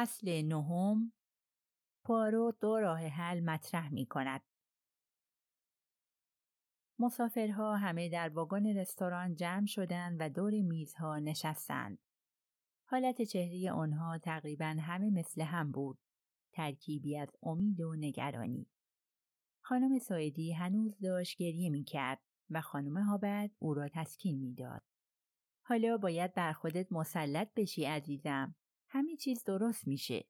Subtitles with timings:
[0.00, 1.12] فصل نهم
[2.04, 4.40] پارو دو راه حل مطرح می کند.
[6.98, 11.98] مسافرها همه در واگن رستوران جمع شدند و دور میزها نشستند.
[12.88, 15.98] حالت چهره آنها تقریبا همه مثل هم بود.
[16.52, 18.66] ترکیبی از امید و نگرانی.
[19.64, 22.20] خانم سایدی هنوز داشت گریه می کرد
[22.50, 24.82] و خانم هابرد او را تسکین می‌داد.
[25.66, 28.54] حالا باید بر خودت مسلط بشی عزیزم.
[28.92, 30.24] همه چیز درست میشه.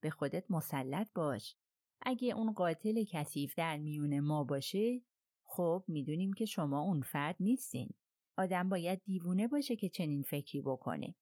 [0.00, 1.56] به خودت مسلط باش.
[2.00, 5.02] اگه اون قاتل کثیف در میون ما باشه
[5.44, 7.90] خب می‌دونیم که شما اون فرد نیستین.
[8.36, 11.14] آدم باید دیوونه باشه که چنین فکری بکنه.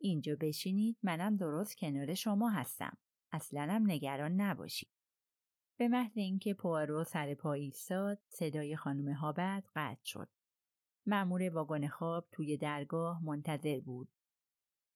[0.00, 2.96] اینجا بشینید منم درست کنار شما هستم.
[3.32, 4.88] اصلا هم نگران نباشید.
[5.78, 10.28] به محض اینکه پوارو سر پا ایستاد صدای خانم هابت قطع شد.
[11.06, 14.08] مأمور واگن خواب توی درگاه منتظر بود.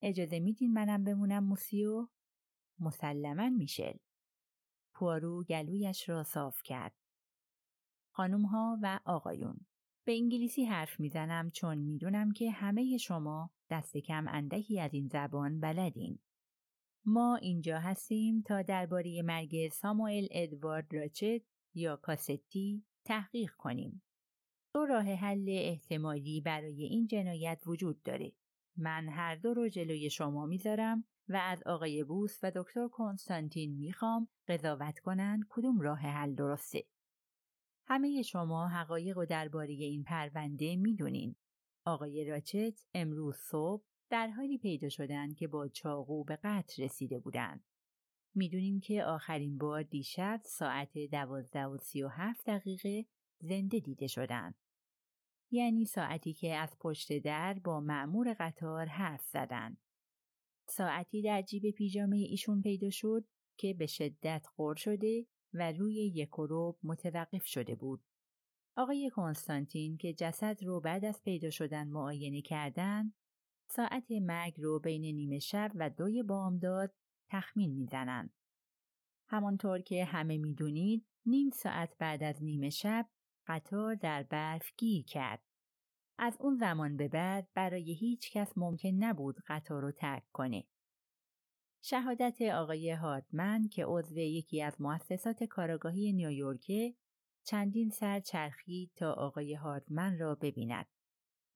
[0.03, 2.08] اجازه میدین منم بمونم موسیو؟
[2.78, 3.97] مسلما میشل.
[4.95, 6.95] پوارو گلویش را صاف کرد.
[8.14, 9.67] خانم ها و آقایون
[10.05, 15.61] به انگلیسی حرف می‌زنم چون می‌دونم که همه شما دست کم اندکی از این زبان
[15.61, 16.19] بلدین.
[17.06, 21.42] ما اینجا هستیم تا درباره مرگ ساموئل ادوارد راچت
[21.75, 24.03] یا کاستی تحقیق کنیم.
[24.75, 28.33] دو راه حل احتمالی برای این جنایت وجود داره.
[28.77, 34.29] من هر دو رو جلوی شما می‌ذارم و از آقای بوس و دکتر کنستانتین می‌خوام
[34.48, 36.84] قضاوت کنن کدوم راه حل درسته.
[37.87, 41.37] همه شما حقایق و درباره این پرونده می‌دونین.
[41.87, 47.64] آقای راچت امروز صبح در حالی پیدا شدن که با چاقو به قتل رسیده بودند.
[48.35, 53.07] می‌دونیم که آخرین بار دیشب ساعت دوازده و سی و هفت دقیقه
[53.39, 54.55] زنده دیده شدند.
[55.52, 59.79] یعنی ساعتی که از پشت در با معمور قطار حرف زدند.
[60.68, 63.24] ساعتی در جیب پیژامه ایشون پیدا شد
[63.58, 68.05] که به شدت خور شده و روی یک و متوقف شده بود.
[68.77, 73.12] آقای کنستانتین که جسد رو بعد از پیدا شدن معاینه کردن
[73.70, 76.95] ساعت مرگ رو بین نیمه شب و دوی بامداد
[77.30, 78.35] تخمین می‌زنند.
[79.29, 83.08] همانطور که همه می‌دونید نیم ساعت بعد از نیمه شب
[83.47, 85.42] قطار در برف گیر کرد.
[86.19, 90.64] از اون زمان به بعد برای هیچ کس ممکن نبود قطار رو ترک کنه.
[91.85, 96.95] شهادت آقای هاردمن که عضو یکی از مؤسسات کاراگاهی نیویورک
[97.45, 100.86] چندین سر چرخید تا آقای هاردمن را ببیند.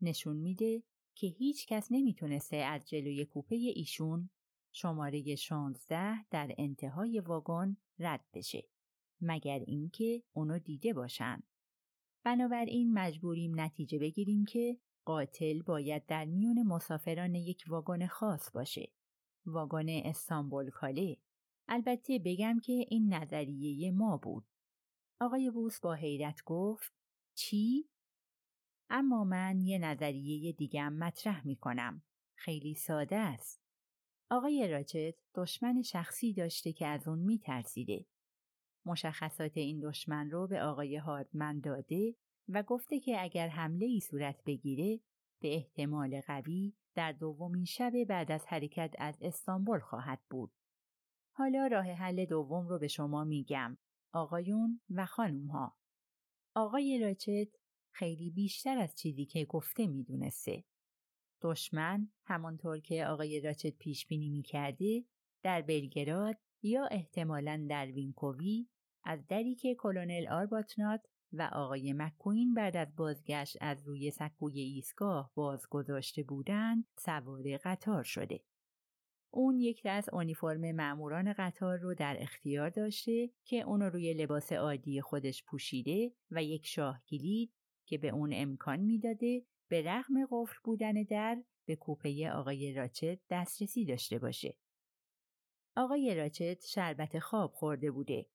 [0.00, 0.82] نشون میده
[1.14, 4.30] که هیچ کس نمی‌تونسته از جلوی کوپه ایشون
[4.72, 8.68] شماره 16 در انتهای واگن رد بشه
[9.20, 11.42] مگر اینکه اونو دیده باشن.
[12.26, 18.92] بنابراین مجبوریم نتیجه بگیریم که قاتل باید در میون مسافران یک واگن خاص باشه.
[19.46, 21.16] واگن استانبول کاله.
[21.68, 24.46] البته بگم که این نظریه ما بود.
[25.20, 26.92] آقای بوس با حیرت گفت
[27.34, 27.88] چی؟
[28.90, 32.02] اما من یه نظریه دیگم مطرح می کنم.
[32.34, 33.60] خیلی ساده است.
[34.30, 38.06] آقای راچت دشمن شخصی داشته که از اون می ترسیده.
[38.86, 42.14] مشخصات این دشمن رو به آقای هاردمن داده
[42.48, 45.00] و گفته که اگر حمله ای صورت بگیره
[45.40, 50.52] به احتمال قوی در دومین شب بعد از حرکت از استانبول خواهد بود.
[51.32, 53.78] حالا راه حل دوم رو به شما میگم.
[54.12, 55.76] آقایون و خانوم ها.
[56.54, 57.48] آقای راچت
[57.90, 60.64] خیلی بیشتر از چیزی که گفته می‌دونسته.
[61.42, 65.04] دشمن همانطور که آقای راچت پیش بینی می‌کرده
[65.42, 68.66] در بلگراد یا احتمالا در وینکووی
[69.06, 71.00] از دری که کلونل آرباتنات
[71.32, 78.02] و آقای مکوین بعد از بازگشت از روی سکوی ایستگاه باز گذاشته بودند سوار قطار
[78.04, 78.40] شده.
[79.30, 85.00] اون یک دست اونیفرم ماموران قطار رو در اختیار داشته که اون روی لباس عادی
[85.00, 87.52] خودش پوشیده و یک شاه کلید
[87.86, 93.84] که به اون امکان می‌داده به رغم قفل بودن در به کوپه آقای راچت دسترسی
[93.84, 94.56] داشته باشه.
[95.76, 98.26] آقای راچت شربت خواب خورده بوده.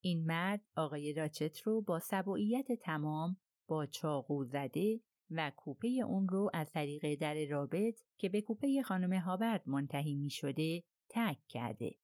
[0.00, 3.36] این مرد آقای راچت رو با سبوعیت تمام
[3.68, 5.00] با چاقو زده
[5.30, 10.30] و کوپه اون رو از طریق در رابط که به کوپه خانم هابرد منتهی می
[10.30, 11.94] شده تک کرده.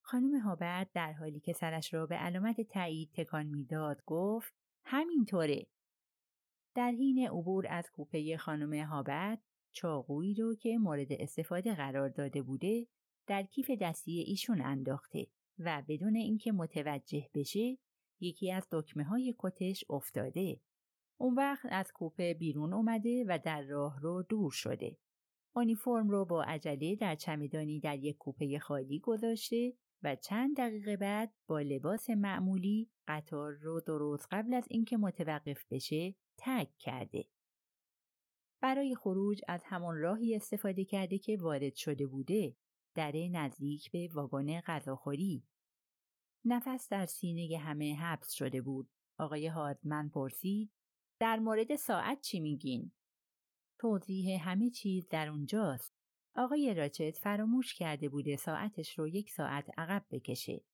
[0.00, 4.54] خانم هابرد در حالی که سرش را به علامت تایید تکان می‌داد گفت
[4.84, 5.66] همینطوره
[6.74, 9.42] در حین عبور از کوپه خانم هابرد
[9.72, 12.86] چاقویی رو که مورد استفاده قرار داده بوده
[13.26, 15.26] در کیف دستی ایشون انداخته
[15.58, 17.78] و بدون اینکه متوجه بشه
[18.20, 20.60] یکی از دکمه های کتش افتاده.
[21.20, 24.96] اون وقت از کوپه بیرون اومده و در راه رو دور شده.
[25.54, 29.72] اونیفرم رو با عجله در چمدانی در یک کوپه خالی گذاشته
[30.02, 36.14] و چند دقیقه بعد با لباس معمولی قطار رو درست قبل از اینکه متوقف بشه
[36.38, 37.24] تگ کرده.
[38.60, 42.56] برای خروج از همان راهی استفاده کرده که وارد شده بوده
[42.94, 45.44] در نزدیک به واگن غذاخوری.
[46.44, 48.90] نفس در سینه همه حبس شده بود.
[49.18, 50.72] آقای هادمن پرسید
[51.20, 52.92] در مورد ساعت چی میگین؟
[53.78, 55.94] توضیح همه چیز در اونجاست.
[56.36, 60.64] آقای راچت فراموش کرده بوده ساعتش رو یک ساعت عقب بکشه.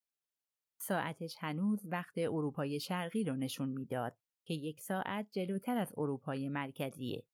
[0.81, 7.26] ساعتش هنوز وقت اروپای شرقی رو نشون می‌داد که یک ساعت جلوتر از اروپای مرکزیه.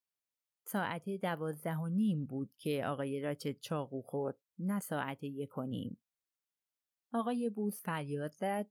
[0.67, 4.37] ساعت دوازده و نیم بود که آقای راچت چاقو خورد.
[4.59, 5.99] نه ساعت یک و نیم.
[7.13, 8.71] آقای بوز فریاد زد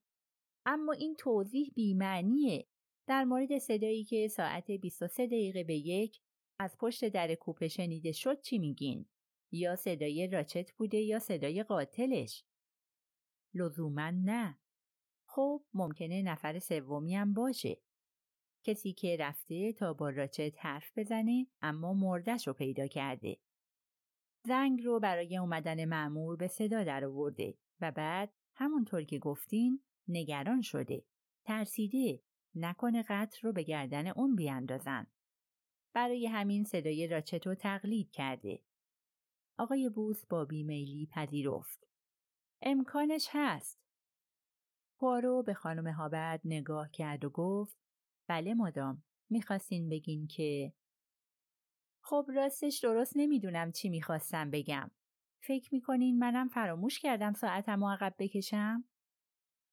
[0.66, 2.68] اما این توضیح بیمعنیه
[3.08, 6.22] در مورد صدایی که ساعت 23 دقیقه به یک
[6.60, 9.06] از پشت در کوپه شنیده شد چی میگین؟
[9.52, 12.46] یا صدای راچت بوده یا صدای قاتلش؟
[13.54, 14.60] لزوما نه.
[15.26, 17.82] خب ممکنه نفر سومی هم باشه.
[18.64, 23.38] کسی که رفته تا با راچت حرف بزنه اما مردش رو پیدا کرده.
[24.46, 30.62] زنگ رو برای اومدن معمور به صدا در آورده و بعد همونطور که گفتین نگران
[30.62, 31.06] شده.
[31.46, 32.22] ترسیده
[32.56, 35.08] نکنه قتل رو به گردن اون بیاندازن.
[35.94, 38.64] برای همین صدای راچت رو تقلید کرده.
[39.58, 41.88] آقای بوس با بیمیلی پذیرفت.
[42.62, 43.80] امکانش هست.
[45.00, 47.78] پوارو به خانم هابرد نگاه کرد و گفت
[48.28, 50.74] بله مادام می‌خواستین بگین که
[52.06, 54.92] خب راستش درست نمی‌دونم چی می‌خواستم بگم.
[55.44, 58.84] فکر می‌کنین منم فراموش کردم ساعتم عقب بکشم؟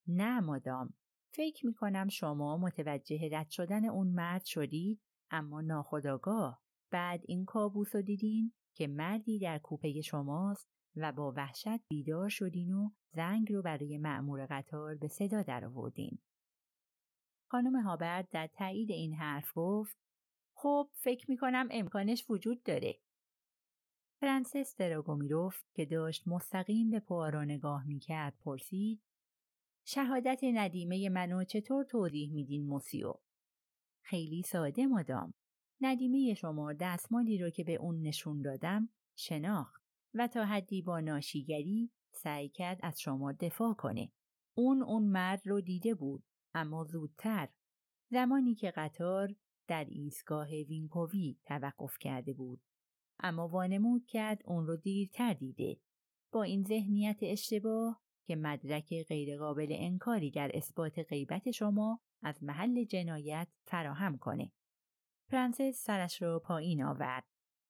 [0.07, 0.95] نه مادام.
[1.35, 5.01] فکر می‌کنم شما متوجه رد شدن اون مرد شدید
[5.31, 11.89] اما ناخداگاه بعد این کابوس رو دیدین که مردی در کوپه شماست و با وحشت
[11.89, 16.19] بیدار شدین و زنگ رو برای معمور قطار به صدا درآوردین.
[17.51, 19.97] خانم هابرد در تایید این حرف گفت
[20.63, 23.01] خب فکر می‌کنم امکانش وجود داره.
[24.21, 29.03] فرانسیس دراگومیروف که داشت مستقیم به پوارو نگاه می‌کرد پرسید
[29.87, 33.15] شهادت ندیمه منو چطور توضیح میدین موسیو؟
[34.03, 35.35] خیلی ساده مادام.
[35.81, 39.83] ندیمه شما دستمالی رو که به اون نشون دادم شناخت
[40.15, 44.13] و تا حدی با ناشیگری سعی کرد از شما دفاع کنه.
[44.57, 46.25] اون اون مرد رو دیده بود
[46.55, 47.49] اما زودتر
[48.11, 49.35] زمانی که قطار
[49.71, 52.61] در ایستگاه وینکووی توقف کرده بود
[53.19, 55.81] اما وانمود کرد اون رو دیرتر دیده
[56.33, 63.49] با این ذهنیت اشتباه که مدرک غیرقابل انکاری در اثبات غیبت شما از محل جنایت
[63.65, 64.53] فراهم کنه.
[65.29, 67.25] پرنسس سرش رو پایین آورد.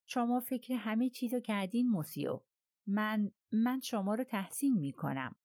[0.06, 2.41] شما فکر همه چیزو کردین موسیو.
[2.87, 5.37] من من شما رو تحسین می کنم.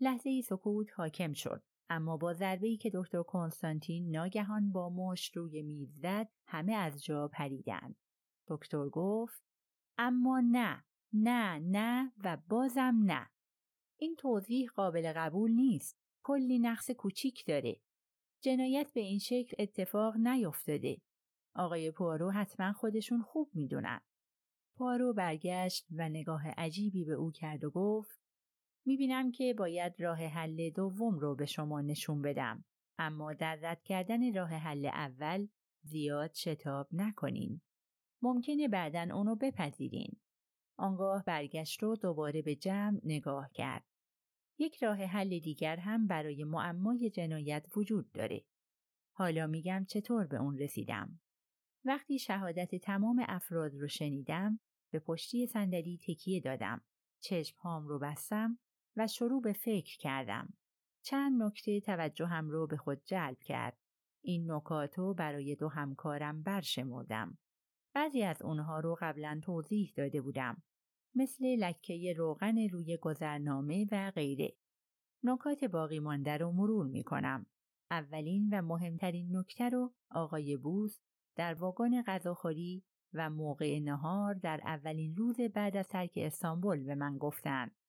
[0.00, 1.62] لحظه ای سکوت حاکم شد.
[1.92, 7.04] اما با ضربه ای که دکتر کنستانتین ناگهان با مشت روی میز زد همه از
[7.04, 7.96] جا پریدند.
[8.48, 9.42] دکتر گفت
[9.98, 13.30] اما نه نه نه و بازم نه.
[13.98, 15.98] این توضیح قابل قبول نیست.
[16.22, 17.80] کلی نقص کوچیک داره.
[18.40, 20.96] جنایت به این شکل اتفاق نیفتاده.
[21.54, 24.00] آقای پوارو حتما خودشون خوب می‌دونن.
[24.76, 28.21] پوارو برگشت و نگاه عجیبی به او کرد و گفت
[28.84, 32.64] می‌بینم که باید راه حل دوم رو به شما نشون بدم
[32.98, 35.48] اما در رد کردن راه حل اول
[35.82, 37.60] زیاد شتاب نکنین.
[38.22, 40.20] ممکنه بعدا اونو بپذیرین.
[40.76, 43.84] آنگاه برگشت رو دوباره به جمع نگاه کرد.
[44.58, 48.44] یک راه حل دیگر هم برای معمای جنایت وجود داره.
[49.12, 51.20] حالا میگم چطور به اون رسیدم.
[51.84, 54.60] وقتی شهادت تمام افراد رو شنیدم
[54.90, 56.84] به پشتی صندلی تکیه دادم.
[57.20, 58.58] چشم هام رو بستم
[58.96, 60.54] و شروع به فکر کردم.
[61.02, 63.76] چند نکته توجهم رو به خود جلب کرد.
[64.24, 67.38] این نکاتو برای دو همکارم برشمردم.
[67.94, 70.62] بعضی از اونها رو قبلا توضیح داده بودم.
[71.14, 74.52] مثل لکه روغن روی گذرنامه و غیره.
[75.24, 77.46] نکات باقی مانده رو مرور می کنم.
[77.90, 80.98] اولین و مهمترین نکته رو آقای بوس
[81.36, 82.84] در واگن غذاخوری
[83.14, 87.81] و موقع نهار در اولین روز بعد از ترک استانبول به من گفتند.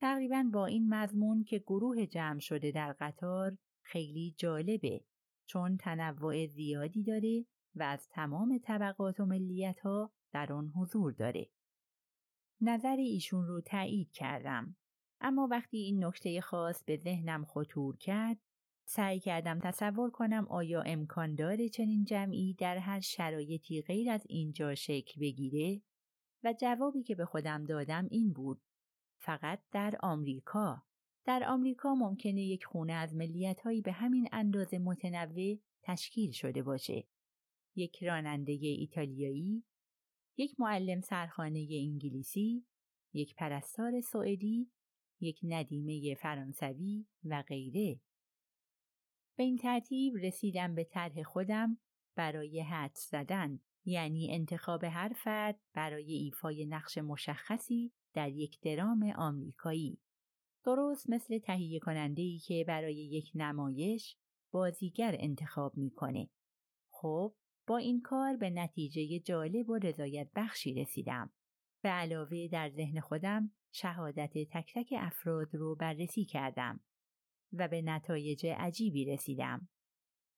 [0.00, 5.04] تقریبا با این مضمون که گروه جمع شده در قطار خیلی جالبه
[5.46, 11.50] چون تنوع زیادی داره و از تمام طبقات و ملیت ها در آن حضور داره.
[12.60, 14.76] نظر ایشون رو تایید کردم.
[15.20, 18.38] اما وقتی این نکته خاص به ذهنم خطور کرد
[18.88, 24.74] سعی کردم تصور کنم آیا امکان داره چنین جمعی در هر شرایطی غیر از اینجا
[24.74, 25.82] شکل بگیره
[26.44, 28.62] و جوابی که به خودم دادم این بود
[29.18, 30.82] فقط در آمریکا.
[31.24, 37.08] در آمریکا ممکنه یک خونه از ملیتهایی به همین اندازه متنوع تشکیل شده باشه.
[37.76, 39.64] یک راننده ایتالیایی
[40.36, 42.66] یک معلم سرخانه انگلیسی
[43.12, 44.70] یک پرستار سوئدی
[45.20, 48.00] یک ندیمه فرانسوی و غیره.
[49.36, 51.78] به این ترتیب رسیدم به طرح خودم
[52.14, 53.60] برای حد زدن.
[53.86, 59.98] یعنی انتخاب هر فرد برای ایفای نقش مشخصی در یک درام آمریکایی
[60.64, 64.16] درست مثل تهیه کننده ای که برای یک نمایش
[64.52, 66.28] بازیگر انتخاب می‌کنه.
[66.90, 67.34] خب
[67.66, 71.32] با این کار به نتیجه جالب و رضایت بخشی رسیدم.
[71.82, 76.80] به علاوه در ذهن خودم شهادت تک تک افراد رو بررسی کردم
[77.52, 79.68] و به نتایج عجیبی رسیدم.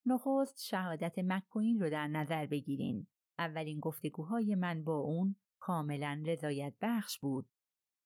[0.07, 3.07] نخست شهادت مکوین رو در نظر بگیرین.
[3.39, 7.49] اولین گفتگوهای من با اون کاملا رضایت بخش بود.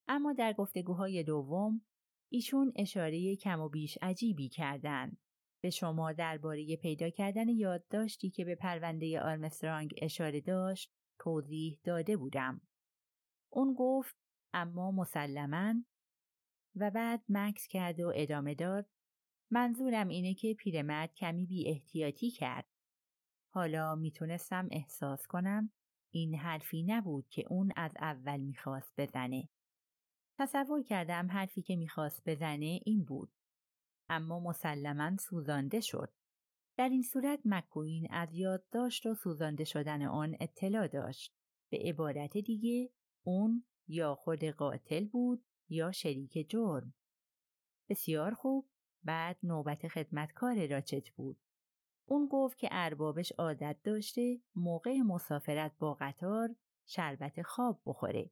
[0.08, 1.82] اما در گفتگوهای دوم
[2.28, 5.16] ایشون اشاره کم و بیش عجیبی کردند.
[5.62, 12.60] به شما درباره پیدا کردن یادداشتی که به پرونده آرمسترانگ اشاره داشت توضیح داده بودم.
[13.52, 14.16] اون گفت
[14.52, 15.74] اما مسلما
[16.76, 18.86] و بعد مکس کرد و ادامه داد
[19.50, 22.71] منظورم اینه که پیرمرد کمی بی احتیاطی کرد.
[23.54, 25.70] حالا می‌تونستم احساس کنم
[26.10, 29.48] این حرفی نبود که اون از اول می‌خواست بزنه.
[30.38, 33.32] تصور کردم حرفی که می‌خواست بزنه این بود.
[34.08, 36.12] اما مسلما سوزانده شد.
[36.76, 41.34] در این صورت مکوین از یادداشت و سوزانده شدن آن اطلاع داشت.
[41.70, 42.90] به عبارت دیگه
[43.22, 46.94] اون یا خود قاتل بود یا شریک جرم.
[47.88, 48.68] بسیار خوب
[49.02, 51.38] بعد نوبت خدمتکار راچت بود.
[52.04, 56.56] اون گفت که اربابش عادت داشته موقع مسافرت با قطار
[56.86, 58.30] شربت خواب بخوره.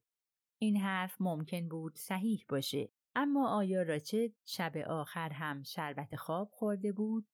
[0.58, 6.92] این حرف ممکن بود صحیح باشه اما آیا راچت شب آخر هم شربت خواب خورده
[6.92, 7.26] بود؟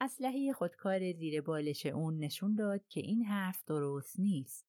[0.00, 4.66] اسلحه خودکار زیر بالش اون نشون داد که این حرف درست نیست.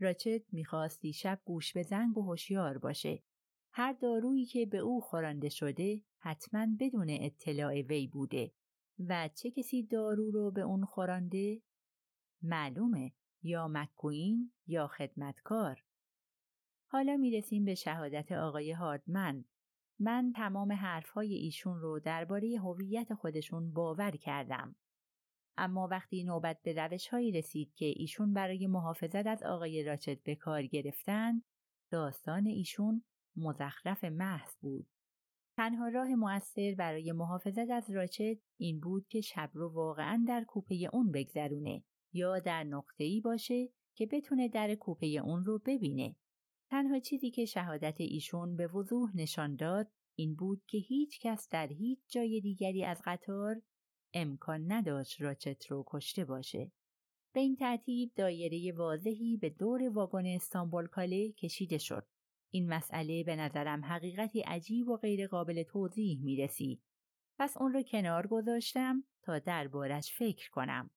[0.00, 3.22] راچت می‌خواست شب گوش به زنگ و هوشیار باشه.
[3.72, 8.52] هر دارویی که به او خورانده شده حتما بدون اطلاع وی بوده
[8.98, 11.62] و چه کسی دارو رو به اون خورانده؟
[12.42, 15.84] معلومه یا مکوین یا خدمتکار.
[16.86, 19.44] حالا می‌رسیم به شهادت آقای هاردمن.
[19.98, 24.76] من تمام حرفهای ایشون رو درباره هویت خودشون باور کردم.
[25.56, 30.34] اما وقتی نوبت به روش هایی رسید که ایشون برای محافظت از آقای راچت به
[30.34, 31.42] کار گرفتن،
[31.90, 33.04] داستان ایشون
[33.36, 34.86] مزخرف محض بود.
[35.56, 40.88] تنها راه مؤثر برای محافظت از راچت این بود که شب رو واقعا در کوپه
[40.92, 46.16] اون بگذرونه یا در نقطه‌ای باشه که بتونه در کوپه اون رو ببینه.
[46.70, 51.66] تنها چیزی که شهادت ایشون به وضوح نشان داد این بود که هیچ کس در
[51.66, 53.62] هیچ جای دیگری از قطار
[54.14, 56.72] امکان نداشت راچت رو کشته باشه.
[57.34, 62.06] به این ترتیب دایره واضحی به دور واگن استانبول کاله کشیده شد.
[62.54, 66.82] این مسئله به نظرم حقیقتی عجیب و غیرقابل توضیح می رسید.
[67.38, 70.90] پس اون رو کنار گذاشتم تا دربارش فکر کنم.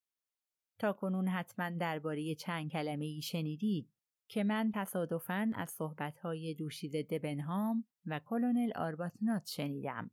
[0.79, 3.91] تا کنون حتما درباره چند کلمه ای شنیدید
[4.27, 10.11] که من تصادفاً از صحبتهای دوشیزه دبنهام و کلونل آرباتنات شنیدم.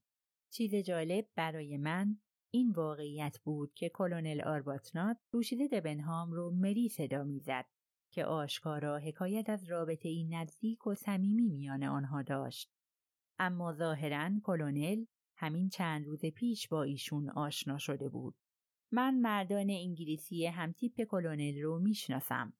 [0.52, 2.16] چیز جالب برای من
[2.50, 7.64] این واقعیت بود که کلونل آرباتنات دوشیزه دبنهام رو مری صدا می‌زد
[8.12, 12.72] که آشکارا حکایت از رابطه این نزدیک و صمیمی میان آنها داشت.
[13.38, 15.04] اما ظاهرا کلونل
[15.36, 18.34] همین چند روز پیش با ایشون آشنا شده بود.
[18.92, 22.52] من مردان انگلیسی همتیپ کلونل رو می‌شناسم.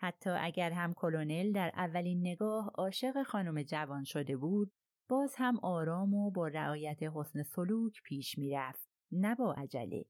[0.00, 4.72] حتی اگر هم کلونل در اولین نگاه عاشق خانم جوان شده بود
[5.08, 10.04] باز هم آرام و با رعایت حسن سلوک پیش می‌رفت نه با عجله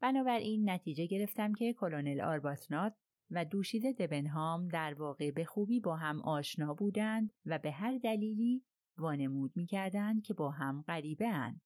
[0.00, 2.94] بنابراین نتیجه گرفتم که کلونل آرباتنات
[3.30, 8.64] و دوشیزه دبنهام در واقع به خوبی با هم آشنا بودند و به هر دلیلی
[8.98, 11.60] وانمود می‌کردند که با هم غریبه اند.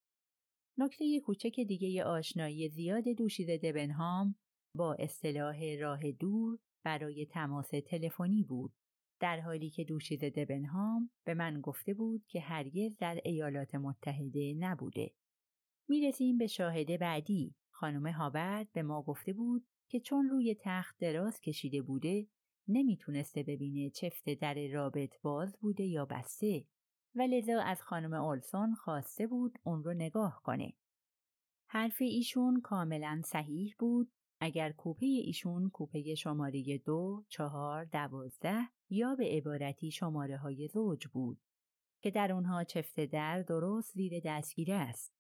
[0.79, 4.35] نکته کوچک دیگه آشنایی زیاد دوشیزه دبنهام
[4.77, 8.73] با اصطلاح راه دور برای تماس تلفنی بود
[9.21, 15.11] در حالی که دوشیزه دبنهام به من گفته بود که هرگز در ایالات متحده نبوده.
[15.89, 17.55] می رسیم به شاهده بعدی.
[17.71, 22.27] خانم هابرد به ما گفته بود که چون روی تخت دراز کشیده بوده
[22.69, 26.65] نمی‌تونسته ببینه چفت در رابط باز بوده یا بسته
[27.15, 30.73] و لذا از خانم اولسون خواسته بود اون رو نگاه کنه.
[31.69, 39.25] حرف ایشون کاملا صحیح بود اگر کوپه ایشون کوپه شماره دو، چهار، دوازده یا به
[39.25, 41.41] عبارتی شماره های زوج بود
[42.03, 45.15] که در اونها چفت در درست زیر دستگیره است.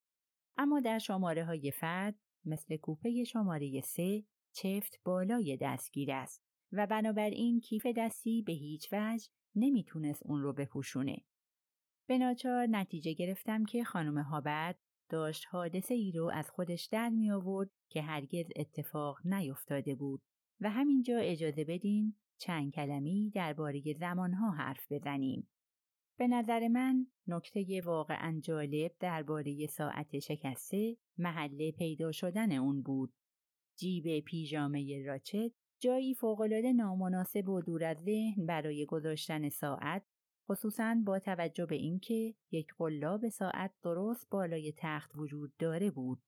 [0.57, 2.15] اما در شماره های فرد
[2.45, 6.43] مثل کوپه شماره سه چفت بالای دستگیر است
[6.73, 11.25] و بنابراین کیف دستی به هیچ وجه نمی‌تونست اون رو بپوشونه.
[12.07, 14.79] به ناچار نتیجه گرفتم که خانم هابرد
[15.09, 20.23] داشت حادثه ای رو از خودش در می آورد که هرگز اتفاق نیفتاده بود
[20.61, 25.49] و همینجا اجازه بدین چند کلمی درباره زمانها حرف بزنیم.
[26.19, 33.13] به نظر من نکته واقعا جالب درباره ساعت شکسته محله پیدا شدن اون بود.
[33.77, 40.03] جیب پیژامه راچت جایی فوقالعاده نامناسب و دور از ذهن برای گذاشتن ساعت
[40.51, 46.23] خصوصا با توجه به اینکه یک قلاب ساعت درست بالای تخت وجود داره بود.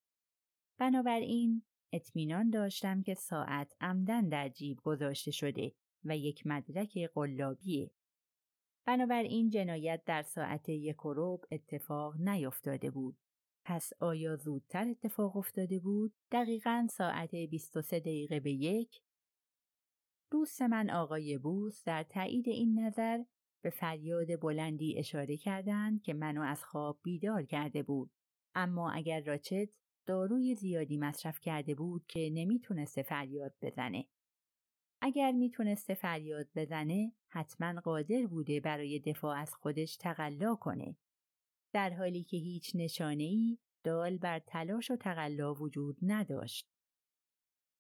[0.78, 5.72] بنابراین اطمینان داشتم که ساعت عمدن در جیب گذاشته شده
[6.04, 7.90] و یک مدرک قلابیه.
[8.86, 13.16] بنابراین جنایت در ساعت یک و اتفاق نیفتاده بود.
[13.64, 19.00] پس آیا زودتر اتفاق افتاده بود؟ دقیقا ساعت 23 دقیقه به یک
[20.30, 23.24] دوست من آقای بوس در تایید این نظر
[23.62, 28.10] به فریاد بلندی اشاره کردند که منو از خواب بیدار کرده بود.
[28.54, 29.68] اما اگر راچت
[30.06, 34.08] داروی زیادی مصرف کرده بود که نمی‌تونسته فریاد بزنه.
[35.00, 40.96] اگر می‌تونسته فریاد بزنه حتما قادر بوده برای دفاع از خودش تقلا کنه.
[41.74, 46.66] در حالی که هیچ نشانه ای دال بر تلاش و تقلا وجود نداشت.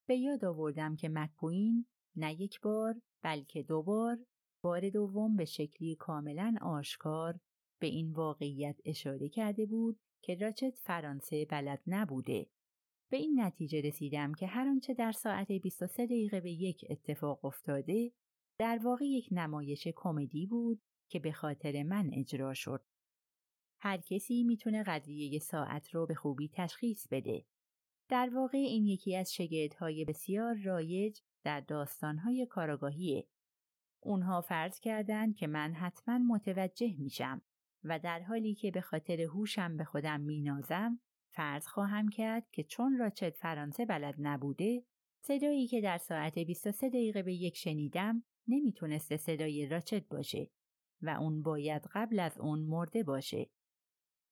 [0.08, 1.86] به یاد آوردم که مکوین
[2.16, 4.18] نه یک بار بلکه دو بار
[4.62, 7.40] بار دوم به شکلی کاملا آشکار
[7.80, 12.46] به این واقعیت اشاره کرده بود که راچت فرانسه بلد نبوده.
[13.10, 18.12] به این نتیجه رسیدم که هر آنچه در ساعت 23 دقیقه به یک اتفاق افتاده
[18.58, 22.84] در واقع یک نمایش کمدی بود که به خاطر من اجرا شد.
[23.84, 27.44] هر کسی می‌تونه قضیه ساعت رو به خوبی تشخیص بده.
[28.08, 33.28] در واقع این یکی از شگردهای بسیار رایج در داستانهای کاراگاهیه
[34.00, 37.42] اونها فرض کردند که من حتما متوجه میشم
[37.84, 42.98] و در حالی که به خاطر هوشم به خودم مینازم فرض خواهم کرد که چون
[42.98, 44.84] راچت فرانسه بلد نبوده
[45.20, 50.50] صدایی که در ساعت 23 دقیقه به یک شنیدم نمی‌تونسته صدای راچت باشه
[51.02, 53.50] و اون باید قبل از اون مرده باشه.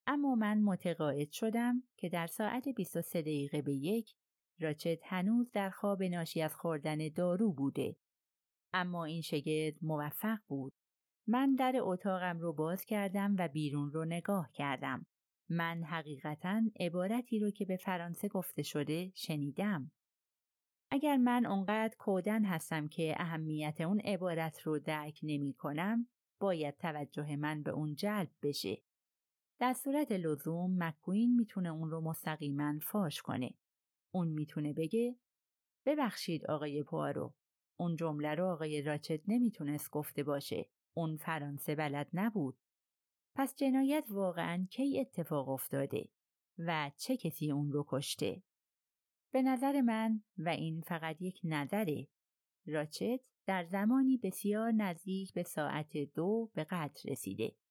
[0.07, 4.15] اما من متقاعد شدم که در ساعت 23 دقیقه به یک
[4.61, 7.97] راچت هنوز در خواب ناشی از خوردن دارو بوده
[8.73, 10.73] اما این شگرد موفق بود.
[11.27, 15.07] من در اتاقم رو باز کردم و بیرون رو نگاه کردم.
[15.49, 19.91] من حقیقتا عبارتی رو که به فرانسه گفته شده شنیدم.
[20.91, 26.09] اگر من اونقدر کودن هستم که اهمیت اون عبارت رو درک نمی کنم،
[26.41, 28.83] باید توجه من به اون جلب بشه.
[29.62, 33.55] در صورت لزوم مکوین می‌تونه اون رو مستقیما فاش کنه.
[34.14, 35.16] اون می‌تونه بگه
[35.87, 37.35] ببخشید آقای پوارو
[37.79, 40.68] اون جمله رو آقای راچت نمی‌تونست گفته باشه.
[40.96, 42.59] اون فرانسه بلد نبود.
[43.35, 46.09] پس جنایت واقعا کی اتفاق افتاده
[46.59, 48.42] و چه کسی اون رو کشته؟
[49.33, 52.09] به نظر من و این فقط یک نظره
[52.66, 57.62] راچت در زمانی بسیار نزدیک به ساعت دو به قتل رسیده.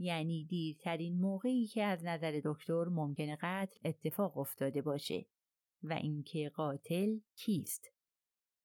[0.00, 5.26] یعنی دیرترین موقعی که از نظر دکتر ممکن قتل اتفاق افتاده باشه
[5.82, 7.92] و اینکه قاتل کیست؟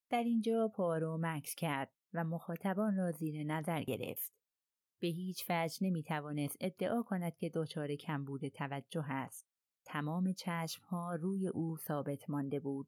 [0.10, 4.34] در اینجا پارو مکس کرد و مخاطبان را زیر نظر گرفت.
[5.00, 9.45] به هیچ وجه نمی توانست ادعا کند که دچار کمبود توجه است.
[9.86, 12.88] تمام چشمها روی او ثابت مانده بود.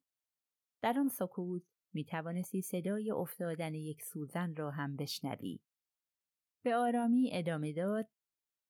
[0.81, 5.59] در آن سکوت می توانستی صدای افتادن یک سوزن را هم بشنوی.
[6.63, 8.09] به آرامی ادامه داد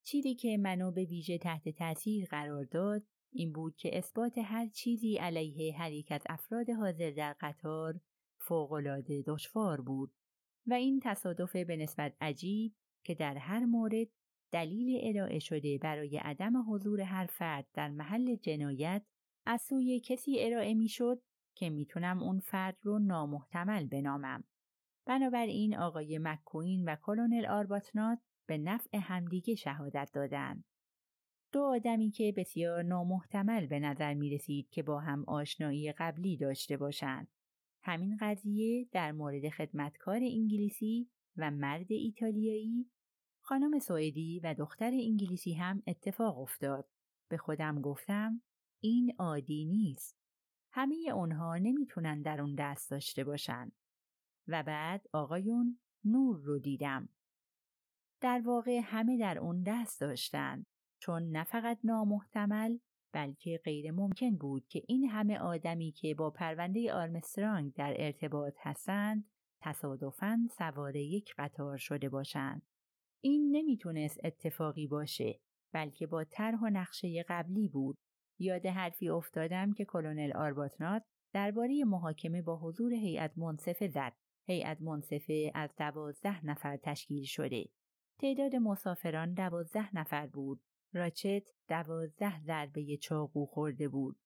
[0.07, 5.17] چیزی که منو به ویژه تحت تاثیر قرار داد این بود که اثبات هر چیزی
[5.17, 8.01] علیه هر یک از افراد حاضر در قطار
[8.39, 10.13] فوقالعاده دشوار بود
[10.67, 14.07] و این تصادف به نسبت عجیب که در هر مورد
[14.51, 19.05] دلیل ارائه شده برای عدم حضور هر فرد در محل جنایت
[19.45, 21.21] از سوی کسی ارائه می‌شد
[21.55, 24.43] که می‌تونم اون فرد رو نامحتمل بنامم.
[25.05, 30.63] بنابراین آقای مکوین و کلونل آرباتنات به نفع همدیگه شهادت دادند.
[31.51, 36.77] دو آدمی که بسیار نامحتمل به نظر می رسید که با هم آشنایی قبلی داشته
[36.77, 37.27] باشند.
[37.83, 42.91] همین قضیه در مورد خدمتکار انگلیسی و مرد ایتالیایی
[43.41, 46.89] خانم سوئدی و دختر انگلیسی هم اتفاق افتاد.
[47.29, 48.41] به خودم گفتم
[48.79, 50.17] این عادی نیست.
[50.71, 53.71] همه اونها نمی‌تونن در اون دست داشته باشن.
[54.47, 57.09] و بعد آقایون نور رو دیدم.
[58.21, 60.65] در واقع همه در اون دست داشتن
[60.99, 62.77] چون نه فقط نامحتمل
[63.13, 69.29] بلکه غیر ممکن بود که این همه آدمی که با پرونده آرمسترانگ در ارتباط هستند
[69.61, 72.61] تصادفاً سوار یک قطار شده باشند.
[73.23, 75.39] این نمی‌تونست اتفاقی باشه
[75.73, 77.97] بلکه با طرح و نقشه قبلی بود.
[78.39, 81.03] یاد حرفی افتادم که کلونل آرباتنات
[81.33, 84.13] درباره محاکمه با حضور هیئت منصفه زد.
[84.47, 87.65] هیئت منصفه از دوازده نفر تشکیل شده.
[88.19, 90.61] تعداد مسافران دوازده نفر بود.
[90.93, 94.19] راچت دوازده ضربه چاقو خورده بود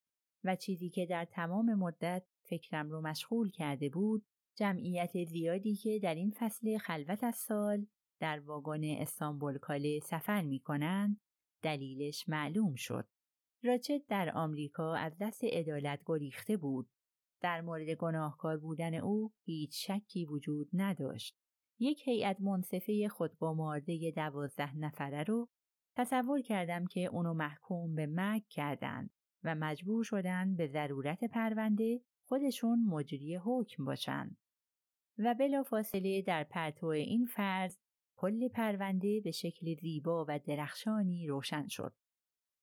[0.43, 4.25] و چیزی که در تمام مدت فکرم رو مشغول کرده بود
[4.56, 7.88] جمعیت زیادی که در این فصل خلوت از سال
[8.19, 11.21] در واگن استانبول کاله سفر می کنند
[11.62, 13.08] دلیلش معلوم شد.
[13.63, 16.89] راچت در آمریکا از دست عدالت گریخته بود.
[17.41, 21.40] در مورد گناهکار بودن او هیچ شکی وجود نداشت.
[21.82, 25.50] یک هیئت منصفه خود با مارده دوازده نفره رو
[25.96, 29.10] تصور کردم که اونو محکوم به مرگ کردند
[29.44, 34.38] و مجبور شدن به ضرورت پرونده خودشون مجری حکم باشند.
[35.17, 37.78] و بلا فاصله در پرتو این فرض
[38.15, 41.94] کل پرونده به شکل زیبا و درخشانی روشن شد.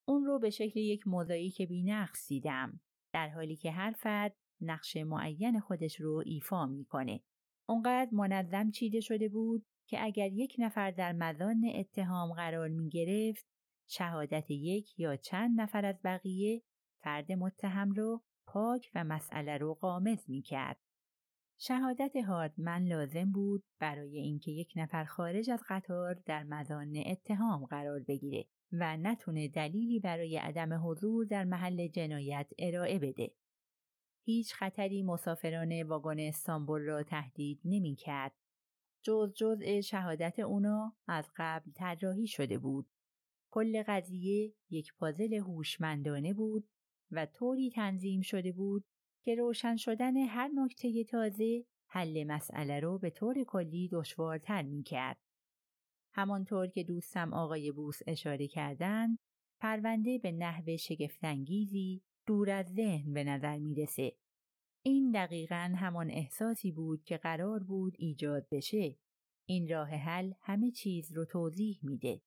[0.07, 2.79] اون رو به شکل یک موزاییک بینقص دیدم
[3.13, 7.21] در حالی که هر فرد نقش معین خودش رو ایفا می‌کنه.
[7.69, 13.45] اونقدر منظم چیده شده بود که اگر یک نفر در مزان اتهام قرار می گرفت
[13.87, 16.61] شهادت یک یا چند نفر از بقیه
[17.03, 20.77] فرد متهم رو پاک و مسئله رو قامز می کرد.
[21.57, 27.99] شهادت هاردمن لازم بود برای اینکه یک نفر خارج از قطار در مزان اتهام قرار
[27.99, 33.31] بگیره و نتونه دلیلی برای عدم حضور در محل جنایت ارائه بده.
[34.23, 38.35] هیچ خطری مسافران واگن استانبول را تهدید نمی کرد.
[39.01, 42.89] جز جزء شهادت اونا از قبل طراحی شده بود.
[43.51, 46.69] کل قضیه یک پازل هوشمندانه بود
[47.11, 48.85] و طوری تنظیم شده بود
[49.23, 55.17] که روشن شدن هر نکته تازه حل مسئله رو به طور کلی دشوارتر می کرد.
[56.13, 59.19] همانطور که دوستم آقای بوس اشاره کردند،
[59.59, 64.15] پرونده به نحو شگفتانگیزی دور از ذهن به نظر می‌رسه.
[64.85, 68.97] این دقیقا همان احساسی بود که قرار بود ایجاد بشه.
[69.45, 72.21] این راه حل همه چیز رو توضیح میده.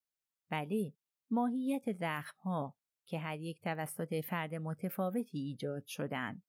[0.50, 0.92] بله،
[1.30, 6.42] ماهیت زخم ها که هر یک توسط فرد متفاوتی ایجاد شدند.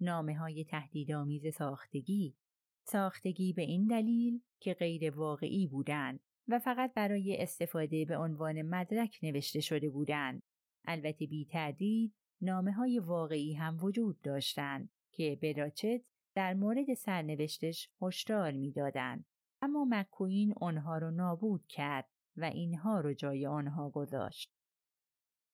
[0.00, 2.36] نامه های تهدیدآمیز ساختگی
[2.84, 9.18] ساختگی به این دلیل که غیر واقعی بودند و فقط برای استفاده به عنوان مدرک
[9.22, 10.42] نوشته شده بودند.
[10.84, 16.02] البته بی تردید نامه های واقعی هم وجود داشتند که براچت
[16.34, 19.24] در مورد سرنوشتش هشدار می‌دادند
[19.62, 24.50] اما مکوین آنها را نابود کرد و اینها رو جای آنها گذاشت.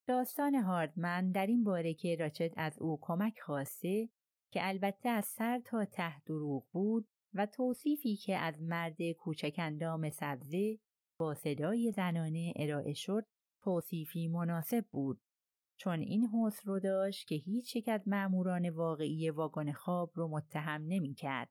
[0.07, 4.09] داستان هاردمن در این باره که راچت از او کمک خواسته
[4.53, 10.79] که البته از سر تا ته دروغ بود و توصیفی که از مرد کوچکندام سبزه
[11.19, 13.27] با صدای زنانه ارائه شد
[13.63, 15.21] توصیفی مناسب بود
[15.77, 20.85] چون این حس رو داشت که هیچ یک از مأموران واقعی واگن خواب رو متهم
[20.87, 21.49] نمی کرد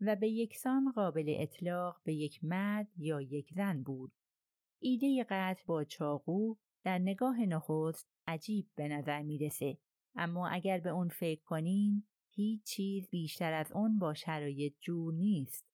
[0.00, 4.12] و به یکسان قابل اطلاق به یک مرد یا یک زن بود.
[4.78, 9.78] ایده قتل با چاقو در نگاه نخست عجیب به نظر می‌رسه
[10.14, 15.66] اما اگر به اون فکر کنین هیچ چیز بیشتر از اون با شرایط جور نیست.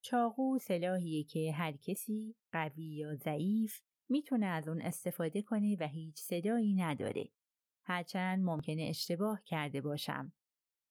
[0.00, 3.80] چاقو سلاحیه که هر کسی قوی یا ضعیف
[4.12, 7.28] می‌تونه از اون استفاده کنه و هیچ صدایی نداره.
[7.84, 10.32] هرچند ممکنه اشتباه کرده باشم.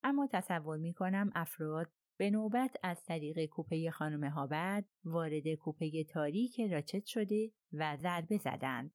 [0.03, 7.05] اما تصور می‌کنم افراد به نوبت از طریق کوپه خانم هابرد وارد کوپه تاریک راچت
[7.05, 8.91] شده و ضربه زدند.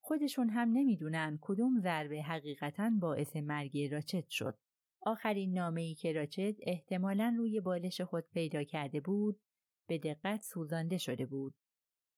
[0.00, 4.58] خودشون هم نمی‌دونن کدوم ضربه حقیقتا باعث مرگ راچت شد.
[5.02, 9.40] آخرین نامه ای که راچت احتمالا روی بالش خود پیدا کرده بود
[9.88, 11.54] به دقت سوزانده شده بود.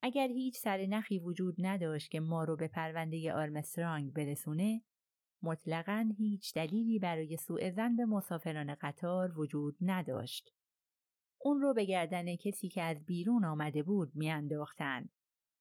[0.03, 4.83] اگر هیچ سر نخی وجود نداشت که ما رو به پرونده آرمسترانگ برسونه
[5.43, 10.55] مطلقا هیچ دلیلی برای سوء زن به مسافران قطار وجود نداشت.
[11.39, 15.11] اون رو به گردن کسی که از بیرون آمده بود میانداختند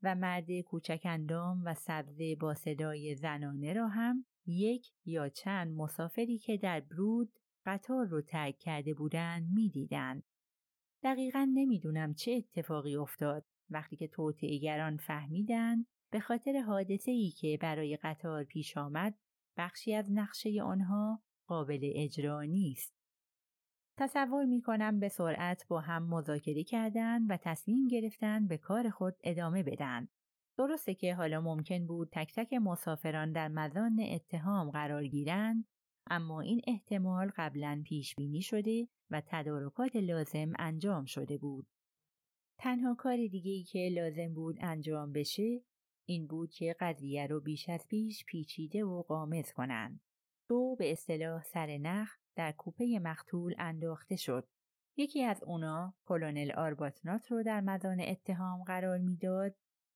[0.03, 6.37] و مرد کوچک اندام و سبزه با صدای زنانه را هم یک یا چند مسافری
[6.37, 7.33] که در برود
[7.65, 10.23] قطار رو ترک کرده بودند می‌دیدند.
[11.03, 17.97] دقیقا نمی‌دونم چه اتفاقی افتاد وقتی که توطئهگران فهمیدند به خاطر حادثه ای که برای
[17.97, 19.17] قطار پیش آمد
[19.57, 22.93] بخشی از نقشه آنها قابل اجرا نیست.
[23.97, 29.15] تصور می کنم به سرعت با هم مذاکره کردند و تصمیم گرفتن به کار خود
[29.23, 30.07] ادامه بدن.
[30.57, 35.65] درسته که حالا ممکن بود تک تک مسافران در مزان اتهام قرار گیرند
[36.09, 41.67] اما این احتمال قبلا پیش بینی شده و تدارکات لازم انجام شده بود.
[42.61, 45.61] تنها کار دیگه ای که لازم بود انجام بشه
[46.05, 50.01] این بود که قضیه رو بیش از پیش پیچیده و قامز کنند.
[50.49, 54.47] دو به اصطلاح سر نخ در کوپه مقتول انداخته شد.
[54.97, 59.55] یکی از اونا کلونل آرباتنات رو در مزان اتهام قرار می‌داد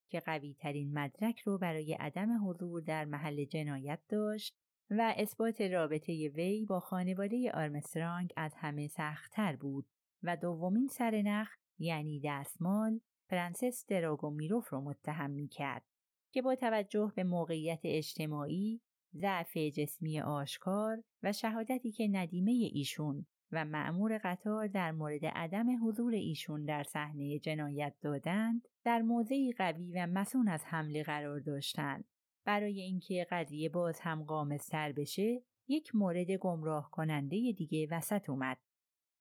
[0.09, 4.55] که قوی ترین مدرک رو برای عدم حضور در محل جنایت داشت
[4.89, 9.85] و اثبات رابطه وی با خانواده آرمسترانگ از همه سختتر بود
[10.23, 15.83] و دومین سرنخ یعنی دستمال پرنسس دراگومیروف رو متهم می کرد
[16.31, 18.81] که با توجه به موقعیت اجتماعی
[19.15, 26.13] ضعف جسمی آشکار و شهادتی که ندیمه ایشون و معمور قطار در مورد عدم حضور
[26.13, 32.05] ایشون در صحنه جنایت دادند در موضعی قوی و مسون از حمله قرار داشتند.
[32.45, 38.57] برای اینکه قضیه باز هم قامزتر بشه یک مورد گمراه کننده دیگه وسط اومد.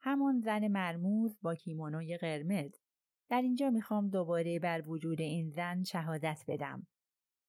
[0.05, 2.73] همان زن مرموز با کیمونوی قرمز
[3.31, 6.87] در اینجا می‌خوام دوباره بر وجود این زن شهادت بدم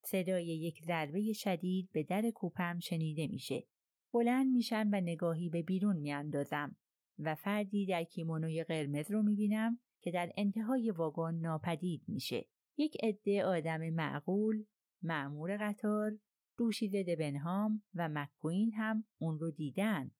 [0.06, 3.68] صدای یک ضربه شدید به در کوپم شنیده میشه
[4.14, 6.76] بلند میشم و نگاهی به بیرون میاندازم
[7.20, 12.46] و فردی در کیمونوی قرمز رو می‌بینم که در انتهای واگن ناپدید میشه.
[12.78, 14.66] یک عده آدم معقول،
[15.02, 16.12] معمور قطار،
[16.58, 20.12] دوشیزه بنهام و مکوین هم اون رو دیدن.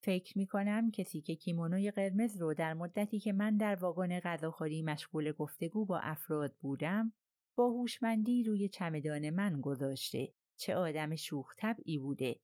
[0.00, 5.32] فکر می‌کنم کسی که کیمونوی قرمز رو در مدتی که من در واگن غذاخوری مشغول
[5.32, 7.12] گفتگو با افراد بودم
[7.56, 12.40] با هوشمندی روی چمدان من گذاشته چه آدم شوخ طبعی بوده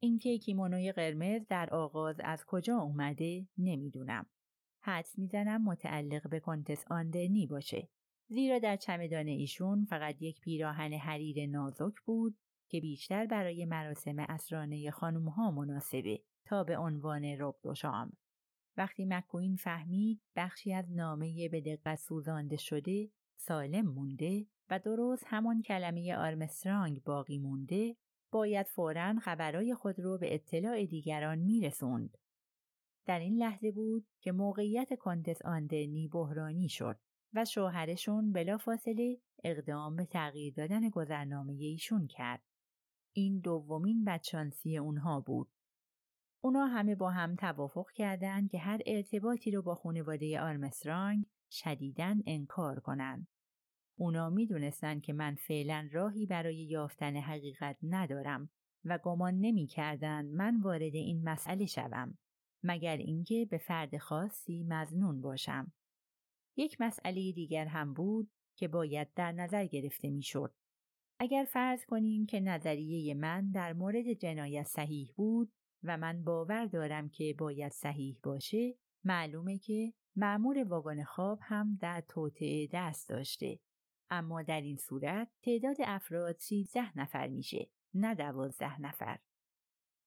[0.00, 4.26] اینکه کیمونوی قرمز در آغاز از کجا اومده نمی‌دونم.
[4.80, 7.88] حدس می‌زنم متعلق به کنتس آندرنی باشه.
[8.28, 14.90] زیرا در چمدان ایشون فقط یک پیراهن حریر نازک بود که بیشتر برای مراسم اسرانه
[14.90, 18.12] خانمها مناسبه تا به عنوان رب دوشام.
[18.76, 25.62] وقتی مکوین فهمید بخشی از نامه به دقت سوزانده شده سالم مونده و درست همان
[25.62, 27.96] کلمه آرمسترانگ باقی مونده
[28.32, 32.18] باید فوراً خبرای خود رو به اطلاع دیگران میرسوند.
[33.06, 36.98] در این لحظه بود که موقعیت کانتس آندرنی بحرانی شد
[37.34, 42.42] و شوهرشون بلافاصله اقدام به تغییر دادن گذرنامه ایشون کرد.
[43.12, 45.48] این دومین بدشانسی اونها بود.
[46.40, 52.80] اونا همه با هم توافق کردند که هر ارتباطی رو با خانواده آرمسترانگ شدیداً انکار
[52.80, 53.28] کنند.
[53.98, 58.50] اونا می‌دونستند که من فعلا راهی برای یافتن حقیقت ندارم
[58.84, 62.18] و گمان نمی‌کردند من وارد این مسئله شوم
[62.62, 65.72] مگر اینکه به فرد خاصی مزنون باشم.
[66.56, 70.54] یک مسئله دیگر هم بود که باید در نظر گرفته می‌شد.
[71.20, 77.08] اگر فرض کنیم که نظریه من در مورد جنایت صحیح بود و من باور دارم
[77.08, 83.58] که باید صحیح باشه معلومه که معمور واگن خواب هم در توطعه دست داشته
[84.10, 89.18] اما در این صورت تعداد افراد سیزده نفر میشه نه دوازده نفر.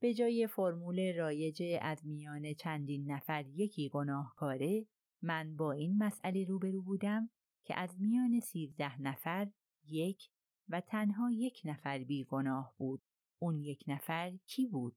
[0.01, 4.85] به جای فرمول رایج از میان چندین نفر یکی گناهکاره
[5.21, 7.29] من با این مسئله روبرو بودم
[7.65, 9.47] که از میان سیزده نفر
[9.87, 10.29] یک
[10.69, 13.01] و تنها یک نفر بیگناه بود.
[13.39, 14.95] اون یک نفر کی بود؟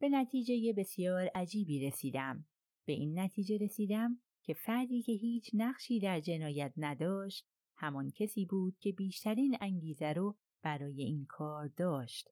[0.00, 2.44] به نتیجه بسیار عجیبی رسیدم.
[2.84, 8.78] به این نتیجه رسیدم که فردی که هیچ نقشی در جنایت نداشت همان کسی بود
[8.78, 12.28] که بیشترین انگیزه رو برای این کار داشت.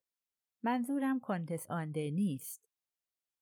[0.63, 2.67] منظورم کانتس آنده نیست.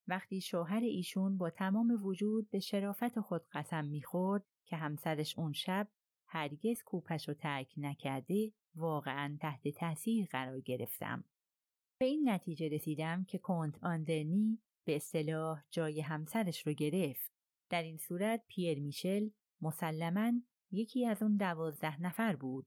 [0.08, 5.88] وقتی شوهر ایشون با تمام وجود به شرافت خود قسم می‌خورد که همسرش اون شب
[6.26, 11.24] هرگز کوپش رو ترک نکرده واقعا تحت تاثیر قرار گرفتم.
[12.00, 17.32] به این نتیجه رسیدم که کنت آندرنی به اصطلاح جای همسرش رو گرفت.
[17.70, 19.28] در این صورت پیر میشل
[19.60, 20.32] مسلما
[20.70, 22.66] یکی از اون دوازده نفر بود.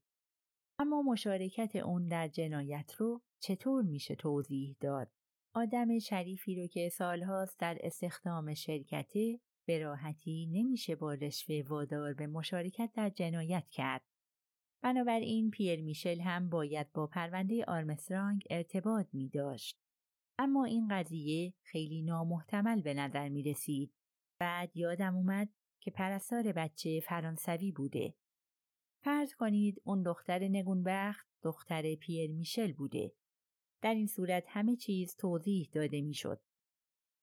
[0.80, 5.12] اما مشارکت اون در جنایت رو چطور میشه توضیح داد؟
[5.56, 12.28] آدم شریفی رو که سالهاست در استخدام شرکته به راحتی نمیشه با رشوه وادار به
[12.28, 14.02] مشارکت در جنایت کرد.
[14.88, 19.80] بنابراین پیر میشل هم باید با پرونده آرمسترانگ ارتباط می داشت.
[20.40, 23.94] اما این قضیه خیلی نامحتمل به نظر می رسید.
[24.40, 28.14] بعد یادم اومد که پرستار بچه فرانسوی بوده.
[29.04, 33.12] فرض کنید اون دختر نگونبخت دختر پیر میشل بوده.
[33.82, 36.42] در این صورت همه چیز توضیح داده می‌شد.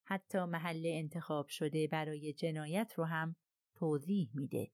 [0.07, 3.37] حتی محل انتخاب شده برای جنایت رو هم
[3.75, 4.71] توضیح میده.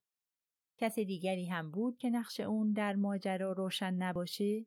[0.81, 4.67] کس دیگری هم بود که نقش اون در ماجرا روشن نباشه؟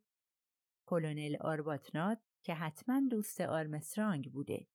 [0.86, 4.67] کلونل آرباتنات که حتما دوست آرمسترانگ بوده.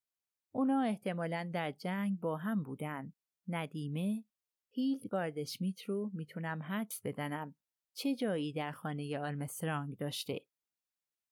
[0.55, 3.13] اونا احتمالا در جنگ با هم بودن.
[3.49, 4.25] ندیمه
[4.71, 7.55] هیلد گاردشمیت رو می‌تونم حدس بزنم
[7.95, 10.41] چه جایی در خانه آرمسترانگ داشته.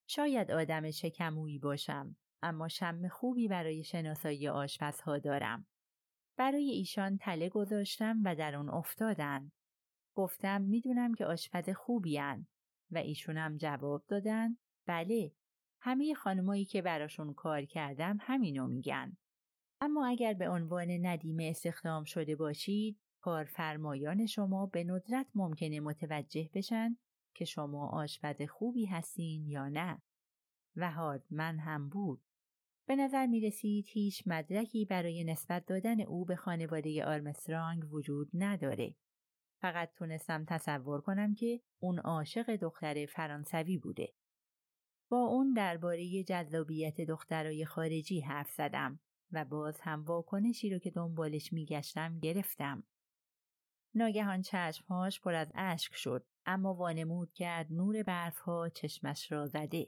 [0.07, 5.67] شاید آدم شکمویی باشم اما شم خوبی برای شناسایی آشپزها دارم.
[6.37, 9.51] برای ایشان تله گذاشتم و در اون افتادن.
[10.17, 12.47] گفتم می‌دونم که آشپز خوبیان
[12.91, 15.31] و ایشونم جواب دادن بله
[15.81, 19.17] همه خانمایی که براشون کار کردم همینو میگن.
[19.81, 26.97] اما اگر به عنوان ندیمه استخدام شده باشید کارفرمایان شما به ندرت ممکنه متوجه بشن
[27.35, 30.01] که شما آشپز خوبی هستین یا نه
[30.75, 32.21] و من هم بود
[32.87, 38.95] به نظر می رسید هیچ مدرکی برای نسبت دادن او به خانواده آرمسترانگ وجود نداره.
[39.61, 44.13] فقط تونستم تصور کنم که اون عاشق دختر فرانسوی بوده.
[45.09, 48.99] با اون درباره جذابیت دخترای خارجی حرف زدم
[49.31, 52.83] و باز هم واکنشی رو که دنبالش میگشتم گرفتم.
[53.95, 59.87] ناگهان چشمهاش پر از اشک شد اما وانمود کرد نور برفها چشمش را زده.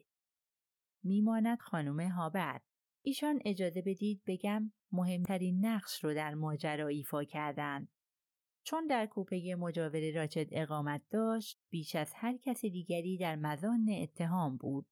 [1.03, 2.63] میماند خانم هابرد.
[3.01, 7.87] ایشان اجازه بدید بگم مهمترین نقش رو در ماجرا ایفا کردند.
[8.69, 14.57] چون در کوپه مجاور راچد اقامت داشت بیش از هر کس دیگری در مزان اتهام
[14.57, 14.85] بود.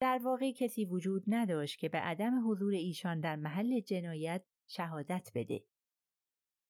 [0.00, 5.64] در واقع کسی وجود نداشت که به عدم حضور ایشان در محل جنایت شهادت بده.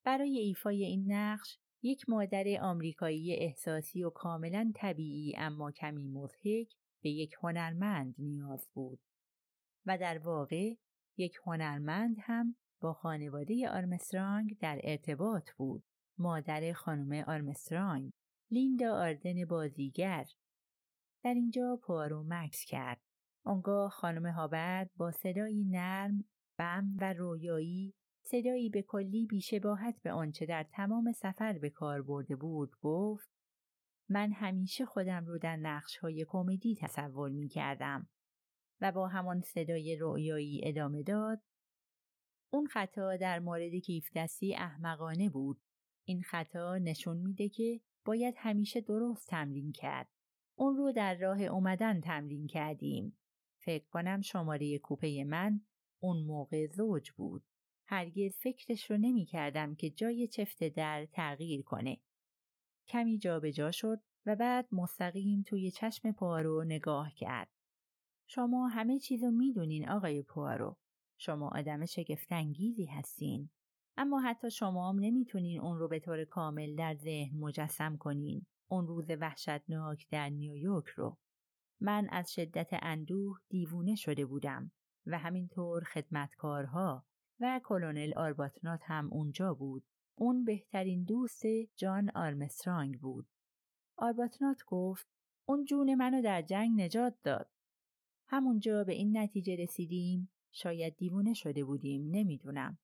[0.05, 7.11] برای ایفای این نقش یک مادر آمریکایی احساسی و کاملا طبیعی اما کمی مضحک به
[7.11, 9.01] یک هنرمند نیاز بود
[9.87, 10.75] و در واقع
[11.17, 15.85] یک هنرمند هم با خانواده آرمسترانگ در ارتباط بود
[16.19, 18.13] مادر خانم آرمسترانگ
[18.51, 20.27] لیندا آردن بازیگر.
[21.25, 23.01] در اینجا پارو مکس کرد.
[23.45, 26.25] آنگاه خانم هابرد با صدایی نرم
[26.59, 32.37] بم و رویایی صدایی به کلی بیشباهت به آنچه در تمام سفر به کار برده
[32.37, 33.29] بود گفت
[34.09, 38.09] من همیشه خودم رو در نقش های کمدی تصور می کردم
[38.81, 41.43] و با همان صدای رویایی ادامه داد
[42.53, 45.61] اون خطا در مورد کیف دستی احمقانه بود.
[46.09, 50.09] این خطا نشون میده که باید همیشه درست تمرین کرد
[50.55, 53.19] اون رو در راه اومدن تمرین کردیم
[53.59, 55.61] فکر کنم شماره کوپه من
[56.03, 57.45] اون موقع زوج بود
[57.87, 61.99] هرگز فکرش رو نمی کردم که جای چفت در تغییر کنه
[62.89, 67.49] کمی جابجا جا شد و بعد مستقیم توی چشم پوارو نگاه کرد.
[68.27, 70.77] شما همه چیزو می‌دونین آقای پوارو.
[71.19, 73.51] شما آدم شگفتانگیزی هستین.
[73.97, 78.47] اما حتی شما هم نمی‌تونین اون رو به طور کامل در ذهن مجسم کنین.
[78.69, 81.19] اون روز وحشتناک در نیویورک رو.
[81.81, 84.73] من از شدت اندوه دیوونه شده بودم
[85.07, 87.05] و همینطور خدمتکارها
[87.41, 89.85] و کلونل آرباتنات هم اونجا بود
[90.19, 91.43] اون بهترین دوست
[91.77, 93.27] جان آرمسترانگ بود.
[93.97, 95.07] آرباتنات گفت
[95.49, 97.51] اون جون منو در جنگ نجات داد.
[98.29, 102.79] همونجا به این نتیجه رسیدیم شاید دیوونه شده بودیم نمی‌دونم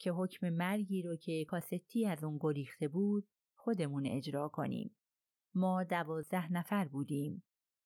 [0.00, 4.96] که حکم مرگی رو که کاستی از اون گریخته بود خودمون اجرا کنیم.
[5.54, 7.44] ما دوازده نفر بودیم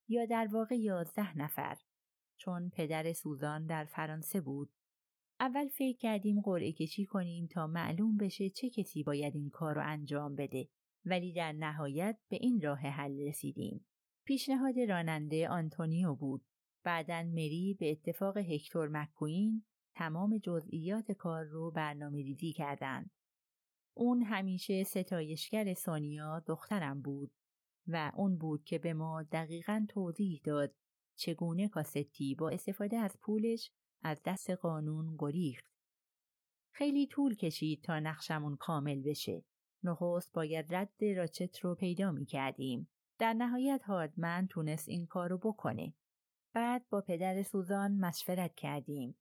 [0.09, 1.77] یا در واقع یازده نفر
[2.37, 4.71] چون پدر سوزان در فرانسه بود
[5.41, 9.83] اول فکر کردیم قرعه کشی کنیم تا معلوم بشه چه کسی باید این کار رو
[9.85, 10.69] انجام بده
[11.05, 13.87] ولی در نهایت به این راه حل رسیدیم.
[14.25, 16.45] پیشنهاد راننده آنتونیو بود.
[16.85, 19.65] بعدا مری به اتفاق هکتور مکوین
[19.95, 23.11] تمام جزئیات کار رو برنامه ریزی کردند.
[23.97, 27.33] اون همیشه ستایشگر سونیا دخترم بود
[27.87, 30.75] و اون بود که به ما دقیقا توضیح داد
[31.17, 33.73] چگونه کاستی با استفاده از پولش
[34.03, 35.65] از دست قانون گریخت.
[36.71, 39.45] خیلی طول کشید تا نقشمون کامل بشه.
[39.83, 42.89] نخست باید رد راچت رو پیدا می کردیم.
[43.19, 45.95] در نهایت هاردمن تونست این کار رو بکنه.
[46.53, 49.17] بعد با پدر سوزان مشورت کردیم.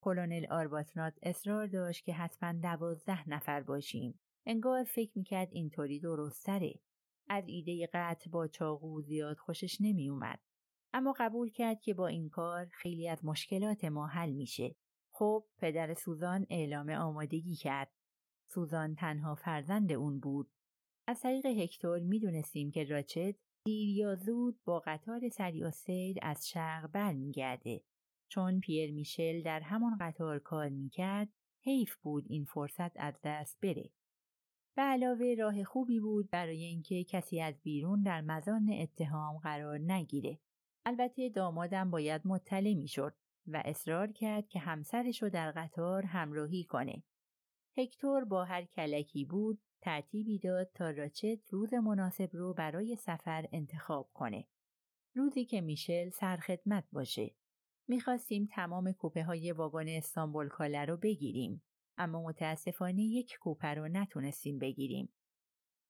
[0.00, 4.20] کلونل آرباتنات اصرار داشت که حتما دوازده نفر باشیم.
[4.46, 6.74] انگار فکر می‌کرد اینطوری درستره.
[7.28, 10.40] از ایده قطع با چاقو زیاد خوشش نمی اومد.
[10.92, 14.74] اما قبول کرد که با این کار خیلی از مشکلات ما حل میشه.
[15.12, 17.92] خب پدر سوزان اعلام آمادگی کرد.
[18.50, 20.50] سوزان تنها فرزند اون بود.
[21.06, 26.86] از طریق هکتور می‌دونستیم که راچت دیر یا زود با قطار سریع سیر از شرق
[26.86, 27.80] برمیگرده.
[28.28, 31.28] چون پیر میشل در همان قطار کار می‌کرد
[31.60, 33.90] حیف بود این فرصت از دست بره.
[34.76, 40.38] به علاوه راه خوبی بود برای اینکه کسی از بیرون در مزان اتهام قرار نگیره.
[40.86, 43.14] البته دامادم باید مطلع می‌شد
[43.46, 47.02] و اصرار کرد که همسرش رو در قطار همراهی کنه.
[47.76, 54.10] هکتور با هر کلکی بود ترتیبی داد تا راچت روز مناسب رو برای سفر انتخاب
[54.14, 54.46] کنه.
[55.14, 57.34] روزی که میشل سرخدمت باشه.
[57.88, 61.62] می‌خواستیم تمام کوپه های واگن استانبول کاله رو بگیریم
[61.98, 65.12] اما متاسفانه یک کوپه رو نتونستیم بگیریم.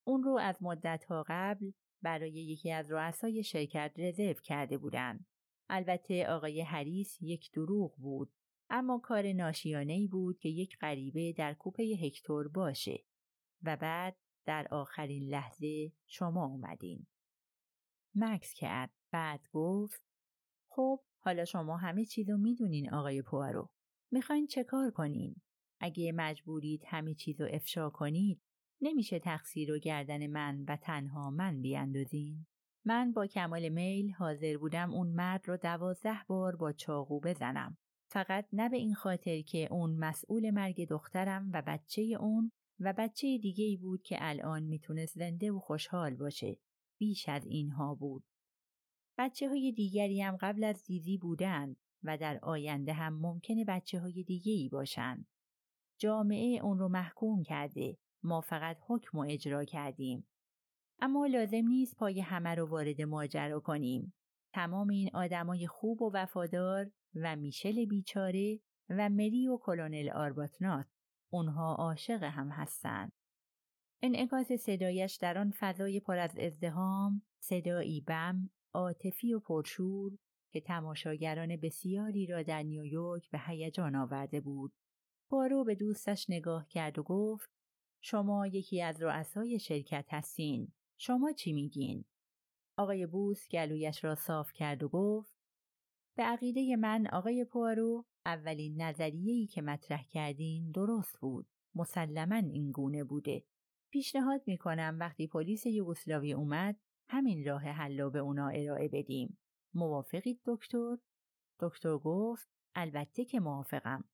[0.07, 1.71] اون رو از مدت ها قبل
[2.03, 5.27] برای یکی از رؤسای شرکت رزرو کرده بودند.
[5.69, 8.33] البته آقای هریس یک دروغ بود
[8.71, 13.05] اما کار ناشیانه ای بود که یک غریبه در کوپه هکتور باشه
[13.63, 17.07] و بعد در آخرین لحظه شما اومدین.
[18.15, 20.03] مکس کرد بعد گفت
[20.69, 23.71] خب حالا شما همه چیزو می‌دونین آقای پوارو.
[24.13, 25.37] می‌خواین چه کار کنین؟
[25.81, 28.43] اگه مجبورید همه چیزو افشا کنید
[28.81, 32.47] نمیشه تقصیر و گردن من و تنها من بیاندازین؟
[32.85, 37.77] من با کمال میل حاضر بودم اون مرد رو دوازده بار با چاقو بزنم.
[38.11, 43.39] فقط نه به این خاطر که اون مسئول مرگ دخترم و بچه اون و بچه
[43.39, 46.57] دیگه ای بود که الان می‌تونست زنده و خوشحال باشه.
[46.99, 48.25] بیش از اینها بود.
[49.19, 54.23] بچه های دیگری هم قبل از زیزی بودند و در آینده هم ممکنه بچه های
[54.23, 55.27] دیگه ای باشند.
[55.99, 57.99] جامعه اون رو محکوم کرده.
[58.23, 60.29] ما فقط حکم و اجرا کردیم.
[61.01, 64.15] اما لازم نیست پای همه رو وارد ماجرا کنیم.
[64.53, 70.87] تمام این آدمای خوب و وفادار و میشل بیچاره و مری و کلونل آرباتنات
[71.33, 73.13] اونها عاشق هم هستند.
[74.03, 80.19] انعکاس صدایش در آن فضای پر از ازدهام صدایی بم عاطفی و پرشور
[80.53, 84.73] که تماشاگران بسیاری را در نیویورک به هیجان آورده بود.
[85.31, 87.51] پارو به دوستش نگاه کرد و گفت
[88.01, 90.73] شما یکی از رؤسای شرکت هستین.
[90.99, 92.05] شما چی میگین؟
[92.79, 95.35] آقای بوس گلویش را صاف کرد و گفت
[96.17, 101.47] به عقیده من آقای پوارو اولین نظریه‌ای که مطرح کردین درست بود.
[101.75, 103.45] مسلما این گونه بوده.
[103.91, 109.39] پیشنهاد می‌کنم وقتی پلیس یوگسلاوی اومد همین راه حل رو به اونا ارائه بدیم.
[109.75, 110.97] موافقید دکتر؟
[111.61, 114.05] دکتر گفت البته که موافقم.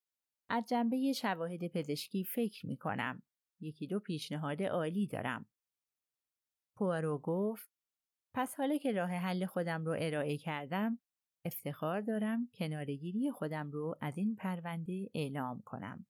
[0.51, 3.23] از جنبه شواهد پزشکی فکر می کنم.
[3.61, 5.47] یکی دو پیشنهاد عالی دارم.
[6.77, 7.71] پوارو گفت
[8.35, 10.99] پس حالا که راه حل خودم رو ارائه کردم
[11.45, 16.07] افتخار دارم کنارگیری خودم رو از این پرونده اعلام کنم.